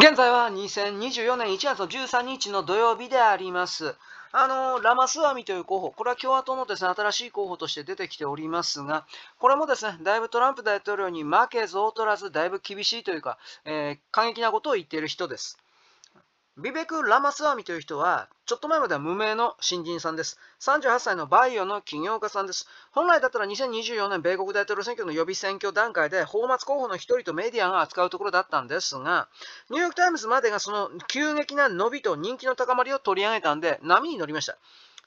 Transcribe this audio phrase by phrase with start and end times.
[0.00, 3.94] 現在は2024年1月13日の土曜日であります。
[4.32, 9.04] あの、ラマスワミという候補、これは共和党のですね、新しい候補として出てきておりますが、
[9.38, 15.58] これもですね、だいぶトランプ大統領に負けず劣らず、だいぶ厳しいというか、えー、過激なことを言っている人です。
[16.62, 20.38] ビベク・ラマスワミという人は、ちょっと前までは無名の新人さんです。
[20.60, 22.68] 38歳のバイオの起業家さんです。
[22.92, 29.28] 本来だったら2024年米国大統領選挙の予備選挙段階で、泡沫候補の一人とメディアが扱うところだったんですが、
[29.70, 34.58] ニューヨーク・タイムズまでがその急激な伸びと人気の高まりを取り上げたんで、波に乗りました。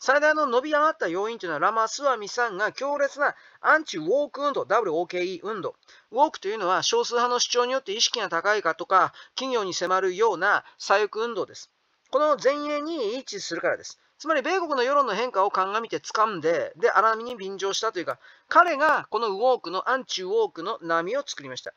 [0.05, 5.75] 最大の伸び上がった要因というのはラマスワミさんが強烈なアンチウォーク運動、WOKE 運動。
[6.11, 11.71] ウォークというのは少数派の主張によって意識が高いかとか、企業に迫るような左翼運動です。
[12.11, 13.97] この前衛に位置するからです。
[14.19, 18.19] つまり、米国の世論の変化を鑑みて掴んで、で、荒波に便乗したというか、
[18.49, 21.73] 彼がこのウォークの、アンチウォークの波を作りました。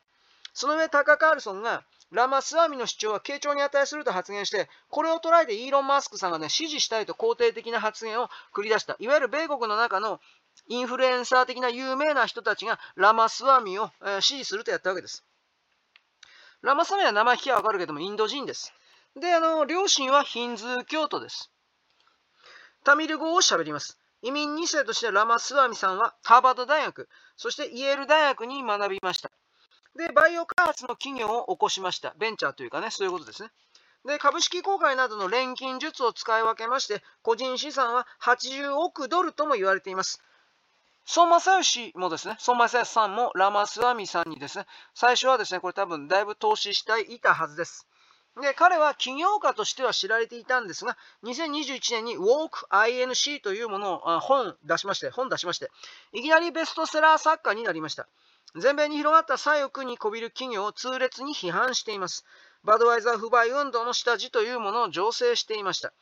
[0.53, 8.95] その上、タカ・カールソンが、ラマスワミの主張は傾聴に値すると発言して、これを捉えてイーロン・マスクさんがね、支持したいと肯定的な発言を繰り出した。
[8.99, 10.21] いわゆる米国の中の
[10.67, 15.25] インフルエンサー的な有名な人たちがラマスワミを、え支持するとやったわけです。
[16.61, 18.73] ラマスワミは名前聞きはわかるけども、インド人です。
[19.15, 21.51] で、あの、両親はヒンズー教徒です。
[22.83, 23.99] タミル語を喋ります。
[24.21, 29.29] 移民2世としてラマスワミさんはハーバード大学、そしてイェール大学に学びました。
[29.97, 32.13] で、バイオ開発の企業を起こしました。
[32.19, 33.49] ベンチャーというかね、そういうことですね。
[34.05, 40.21] で、株式公開などの錬金術を使い分けまして、個人資産は80億ドルとも言われています。
[41.15, 47.87] 孫正義もですね、孫正義さんもラマスワミさんにですね、最初はですね、これ多分だいぶ投資していたはずです。
[48.39, 55.71] で、彼は起業家としては知られていたんですが、2021年に Walk INC というものを本出しまして、本出しまして、
[56.13, 58.07] いきなりベストセラー作家になりました。
[58.55, 62.25] 全米に広がった左翼にこびる企業を痛烈に批判しています。
[62.63, 65.93] バドワイザー不買運動の下地というものを醸成していました。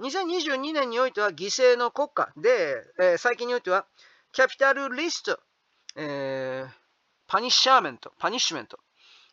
[0.00, 3.84] 2022年においては犠牲の国家で、えー、最近においては
[4.32, 5.40] Capitalist、
[5.96, 6.72] えー、
[7.26, 8.78] Punishment、Punishment。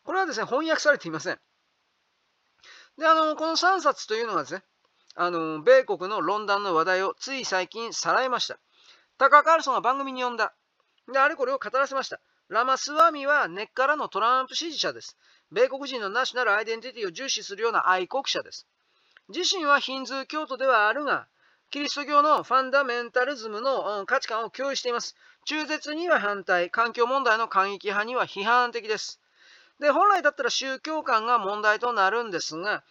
[0.03, 1.39] これはですね、翻訳されていません。
[2.97, 4.63] で、あの、この3冊というのがですね、
[5.15, 8.59] あの、米国の論壇の話題をつい最近さらいました。
[9.17, 10.53] タッカー・カールソンが番組に呼んだ。
[11.11, 12.19] で、あれこれを語らせました。
[12.47, 15.17] ラマスワミは根っからのトランプ支持者です。
[15.51, 18.67] 米国人のナショナルアイデンティティを重視するような愛国者です。
[19.29, 21.27] 自身はヒンズー教徒ではあるが、
[21.71, 25.15] キリスト教のファンダメンタリズムの価値観を共有しています。
[25.45, 29.19] 中絶には反対、環境問題の過激派には批判的です。
[29.79, 32.83] で、本来だったら宗教観が問題となるんですが、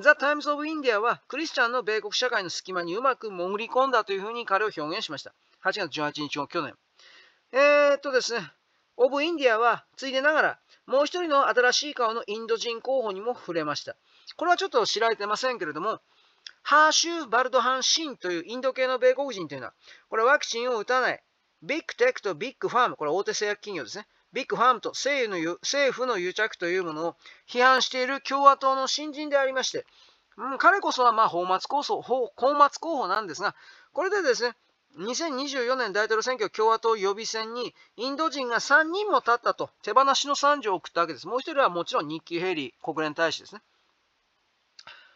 [0.00, 5.34] ザ・タイムズ・オブ・インディアはクリスチャンの米国社会の隙間にうまく潜り込んだというふうに彼を表現しました。
[5.64, 6.76] 8月18日の去年。
[7.52, 8.52] えー、っとですね、
[9.02, 13.96] オブ・インディアは、ついでながら、もう一人の新しい顔のインド人候補にも触れました。
[14.36, 16.00] これはちょっと知られてませんけれども、
[16.62, 19.74] ハーシュー・バルドハン・シンというインド系の米国人というのは、
[20.10, 21.22] これはワクチンを打たない、
[21.62, 24.06] ビッグテックとビッグファーム、これは大手製薬企業ですね。
[24.34, 27.16] ビッグファームと政府の政府の癒着というものを
[27.48, 29.86] 批判している共和党の新人でありまして、
[30.36, 33.54] うん、彼こそはまあ泡沫候補泡沫候補なんですが、
[33.92, 34.54] これでですね、
[34.98, 41.26] 2024年大統領選挙共和党予備選にインド人が3人も立ったと手放しの賛辞を送ったわけです。
[41.26, 43.62] もう一人はもちろんニッキー・ヘイリー国連大使ですね。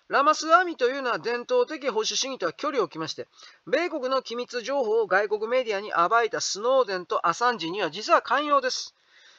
[0.08, 3.26] ラマスワミというのは伝統的保守主義とは距離を置きまして、
[3.66, 8.94] 米国の機密情報を外国メディアに暴いたスノーデンとアサンジには実は寛容です。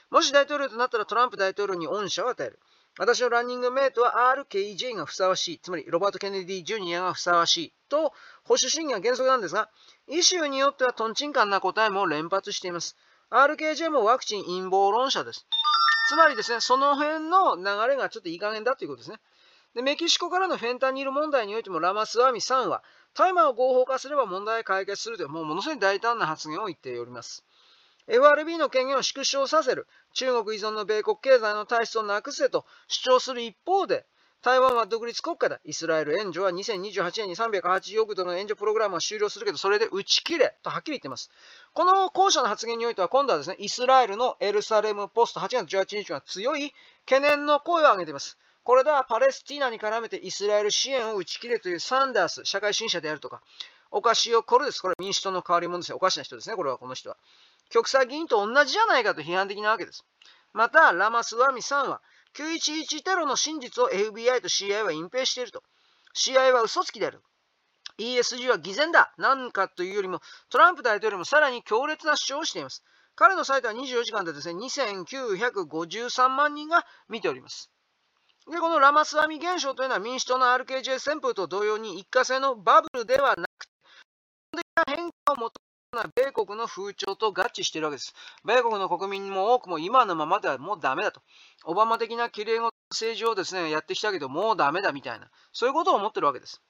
[0.09, 2.59] もし大統領となったらトランプ大統領に恩赦を与える。
[2.97, 8.13] 私のランニングメイトは RKJ がふさわしい、つまりロバート・ケネディ・ジュニアがふさわしいと
[8.45, 9.69] 保守主義が原則なんですが、
[10.07, 12.95] イシューによってはトンチンカンな答えも連発しています。
[13.31, 15.45] RKJ もワクチン陰謀論者です。
[16.07, 19.19] つまりですね、その辺の流れがちょっといい加減だということですね。
[19.73, 22.81] でメキシコからのフェンタニル問題においてもラマスワミさんは、
[23.13, 27.43] 大麻を合法化すれば問題解決するという、もうものすごい大胆な発言を言っております。
[28.07, 34.05] FRB の権限を縮小させる、中国依存の米国経済の体質をなくせと主張する一方で、
[34.45, 35.59] 台湾は独立国家だ。
[35.63, 41.31] イスラエル援助は2028年に380億ドルの援助プログラムは終了するけど、それで打ち切れとはっきり言っています。
[41.73, 46.73] この後者の発言においては、今度はですね、イスラエルのエルサレムポスト8月18日は強い
[47.07, 48.37] 懸念の声を上げています。
[48.63, 53.41] これではパレスティナに絡めてイスラエル支援を打ち切れというサンダース、社会主義者であるとか、
[53.89, 54.81] オカシオ・コルです。
[54.81, 55.97] これは民主党の代わり者ですよ。
[55.97, 56.55] おかしな人ですね。
[56.55, 57.17] これはこの人は。
[57.75, 60.05] 極左議員と同じじゃないかと批判的なわけです。
[60.53, 62.01] また、ラマスワミさんは、
[62.33, 65.61] 911テロの真実を FBI と CIA は隠蔽していると。
[66.15, 67.21] CIA は嘘つきである。
[67.97, 69.13] ESG は偽善だ。
[69.17, 72.81] なんかというよりも、トランプ大統領もさらに強烈な主張をしています。
[73.15, 77.69] 彼のサイトは24時間でですね、2953万人が見ております。
[78.49, 83.73] で、このラマスワミ現象というのは民主党の RKJ 旋風と同様に一過性のバブルではなくて、
[84.53, 85.64] 基本的な変化を求
[85.95, 88.13] める米国の風潮と合致しているわけです。
[88.43, 91.21] 米国の国民も多くも今のままではもうダメだと。
[91.65, 96.61] オバマ的な綺麗事政治をですね、やってきたけど、もうダメだみたいな、そういうことを思ってるわけです。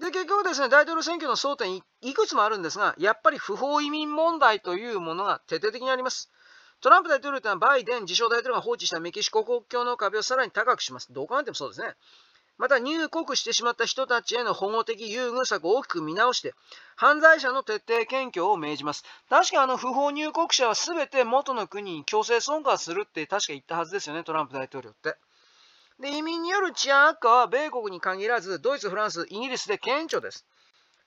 [0.00, 6.30] で、結局ですね、大統領選挙の争点いいくつもあるんですが、やっぱり不法移民問題というものが徹底的にあります。
[6.80, 11.12] トランプ大統領というのはバイデン自称大統領が放置したメキシコ国境の壁をさらに高くします。
[11.12, 11.96] どう考えてもそうですね。
[12.58, 16.54] また入国してしまった人たちへの保護的優遇策を大きく見直して、
[16.96, 19.04] 犯罪者の徹底検挙を命じます。
[19.30, 25.16] 確かあの不法入国者は全て元の国に強制送還するって確か言ったはずですよね、トランプ大統領って。
[26.00, 30.44] で、移民による治安悪化は米国に限らず、ドイツ、フランス、イギリスで顕著です。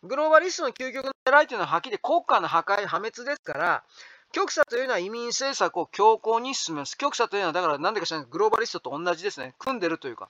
[0.04, 3.84] グローバリストの究極の狙いというのははっきり国家の破壊、破滅ですから、
[4.32, 6.98] 極左というのは移民政策を強硬に進めます。
[6.98, 9.54] 極左というのは、だから何でか知らないグローバリストと同じですね。
[9.60, 10.30] 組んでるというか。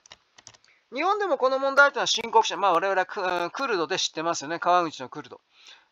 [0.93, 4.59] 日本でもこの問題というのは深刻者、まあ我々はクルドで知ってますよね。
[4.59, 5.39] 川口のクルド。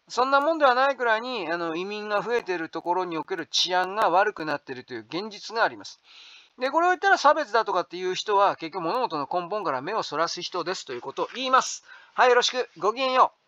[0.10, 6.02] そんなもんではないくらいにあの移民が増えているところにおける治安が悪くなっているという現実があります。
[6.60, 11.86] で、これを言ったら差別だとかっていう人は結局物事の根本から目をそらす人ですということを言います。
[12.14, 12.70] はい、よろしく。
[12.78, 13.39] ごきげんよう。